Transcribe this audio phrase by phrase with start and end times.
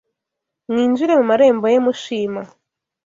[0.69, 2.41] Mwinjire mu marembo ye mushima